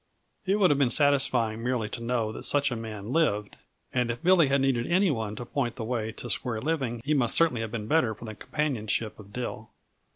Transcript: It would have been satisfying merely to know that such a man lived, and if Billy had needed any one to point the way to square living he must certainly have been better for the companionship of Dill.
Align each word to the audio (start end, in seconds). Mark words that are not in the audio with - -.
It 0.47 0.55
would 0.55 0.71
have 0.71 0.79
been 0.79 0.89
satisfying 0.89 1.61
merely 1.61 1.87
to 1.89 2.01
know 2.01 2.31
that 2.31 2.41
such 2.41 2.71
a 2.71 2.75
man 2.75 3.13
lived, 3.13 3.55
and 3.93 4.09
if 4.09 4.23
Billy 4.23 4.47
had 4.47 4.59
needed 4.59 4.87
any 4.87 5.11
one 5.11 5.35
to 5.35 5.45
point 5.45 5.75
the 5.75 5.83
way 5.83 6.11
to 6.13 6.27
square 6.27 6.59
living 6.59 7.03
he 7.05 7.13
must 7.13 7.35
certainly 7.35 7.61
have 7.61 7.69
been 7.71 7.85
better 7.87 8.15
for 8.15 8.25
the 8.25 8.33
companionship 8.33 9.19
of 9.19 9.31
Dill. 9.31 9.69